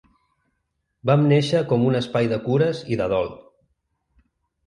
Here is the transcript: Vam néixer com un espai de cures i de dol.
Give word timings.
Vam 1.09 1.25
néixer 1.31 1.59
com 1.73 1.85
un 1.89 1.97
espai 1.99 2.29
de 2.33 2.39
cures 2.47 2.81
i 2.95 2.97
de 3.03 3.09
dol. 3.13 3.29